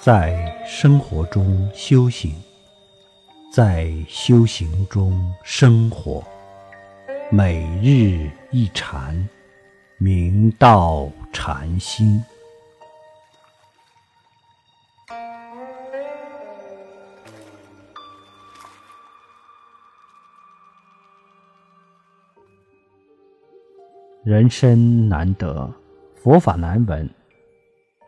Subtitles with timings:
[0.00, 2.32] 在生活中修行，
[3.52, 6.22] 在修行中生活，
[7.32, 9.28] 每日一禅，
[9.98, 12.22] 明道禅心。
[24.22, 25.68] 人生难得，
[26.14, 27.10] 佛法难闻。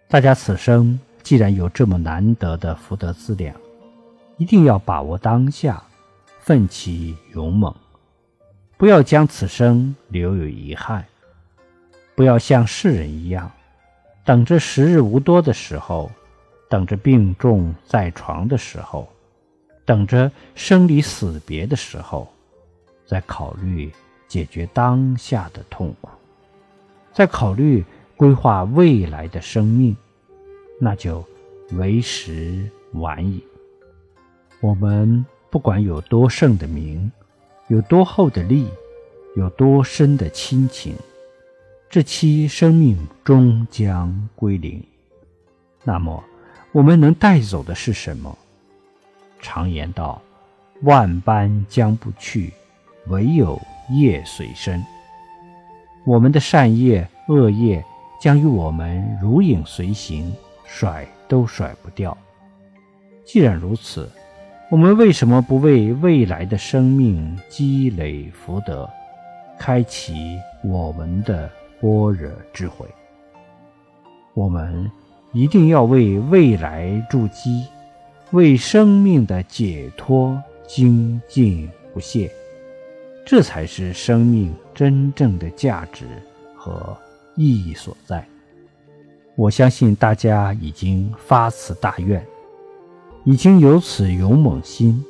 [0.09, 0.99] 大家此生
[1.31, 3.55] 既然有这么难得的福德资粮，
[4.37, 5.81] 一定要把握当下，
[6.41, 7.73] 奋起勇猛，
[8.77, 11.07] 不要将此生留有遗憾，
[12.17, 13.49] 不要像世人一样，
[14.25, 16.11] 等着时日无多的时候，
[16.69, 19.09] 等着病重在床的时候，
[19.85, 22.27] 等着生离死别的时候，
[23.07, 23.93] 再考虑
[24.27, 26.09] 解决当下的痛苦，
[27.13, 27.85] 再考虑。
[28.17, 29.97] 规划未来的生命，
[30.83, 31.23] 那就
[31.73, 33.45] 为时晚矣。
[34.61, 37.13] 我们不管有多盛的名，
[37.69, 38.67] 有多厚的利，
[39.37, 40.95] 有多深的亲情，
[41.91, 44.83] 这期生命终将归零。
[45.85, 46.25] 那么，
[46.73, 48.37] 我们能带走的是什么？
[49.39, 50.21] 常言道
[50.83, 52.51] ：“万般将不去，
[53.09, 54.83] 唯有业随身。”
[56.07, 57.85] 我们的善业、恶业。
[58.21, 60.31] 将与我们如影随形，
[60.73, 62.17] 甩都甩不掉。
[63.25, 64.09] 既然如此，
[64.71, 68.89] 我们为什么不为未来的生命积累福德，
[69.59, 72.87] 开启我们的般若智慧？
[74.35, 74.89] 我们
[75.33, 77.67] 一定要为未来筑基，
[78.31, 82.31] 为生命的解脱精进不懈，
[83.27, 86.07] 这才是生命真正的价值
[86.55, 86.97] 和。
[87.37, 88.27] 意义所在，
[89.41, 92.23] 我相信大家已经发此大愿，
[93.25, 95.03] 已经有此勇猛心，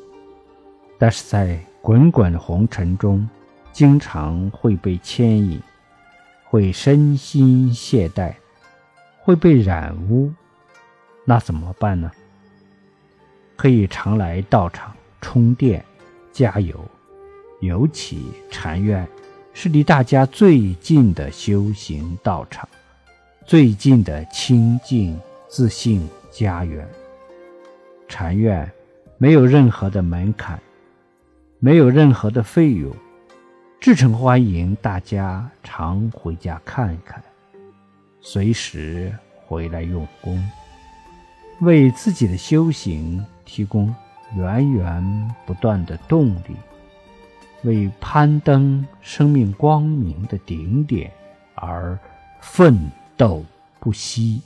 [0.96, 3.28] 但是在滚滚红尘中，
[3.72, 5.60] 经常会被牵引，
[6.44, 8.32] 会身心懈怠，
[9.18, 10.32] 会被染污，
[11.24, 12.08] 那怎么办呢？
[13.56, 15.84] 可以常来道场充电、
[16.32, 16.80] 加油，
[17.60, 19.04] 尤其禅院。
[19.52, 22.68] 是离大家最近的修行道场，
[23.50, 25.18] 最近的清净
[25.48, 26.88] 自信家园。
[28.06, 28.70] 禅院
[29.18, 30.56] 没有任何的门槛，
[31.58, 32.94] 没有任何的费用，
[33.80, 37.20] 至诚欢迎大家常回家看看，
[38.20, 39.12] 随时
[39.44, 40.40] 回来用功，
[41.60, 43.92] 为自己的修行提供
[44.36, 46.54] 源源不断的动力。
[47.64, 51.10] 为攀登生命光明的顶点
[51.56, 51.98] 而
[52.40, 52.88] 奋
[53.20, 53.44] 斗
[53.78, 54.40] 不息。